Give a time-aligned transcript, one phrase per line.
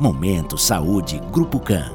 [0.00, 1.92] Momento Saúde Grupo CAN.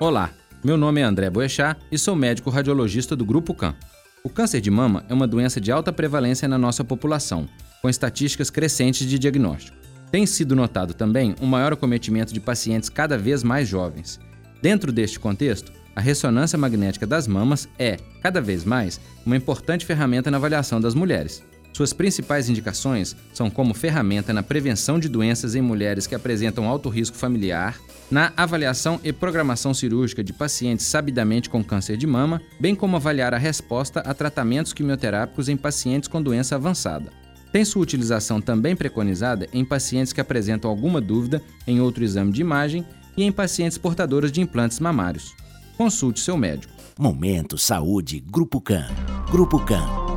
[0.00, 0.32] Olá,
[0.64, 3.76] meu nome é André Boechat e sou médico radiologista do Grupo CAN.
[4.24, 7.48] O câncer de mama é uma doença de alta prevalência na nossa população,
[7.80, 9.78] com estatísticas crescentes de diagnóstico.
[10.10, 14.18] Tem sido notado também um maior acometimento de pacientes cada vez mais jovens.
[14.60, 20.28] Dentro deste contexto, a ressonância magnética das mamas é, cada vez mais, uma importante ferramenta
[20.28, 21.40] na avaliação das mulheres.
[21.74, 26.88] Suas principais indicações são como ferramenta na prevenção de doenças em mulheres que apresentam alto
[26.88, 27.76] risco familiar,
[28.08, 33.34] na avaliação e programação cirúrgica de pacientes sabidamente com câncer de mama, bem como avaliar
[33.34, 37.10] a resposta a tratamentos quimioterápicos em pacientes com doença avançada.
[37.50, 42.40] Tem sua utilização também preconizada em pacientes que apresentam alguma dúvida em outro exame de
[42.40, 45.34] imagem e em pacientes portadores de implantes mamários.
[45.76, 46.72] Consulte seu médico.
[46.96, 48.86] Momento Saúde Grupo CAN.
[49.28, 50.03] Grupo CAN.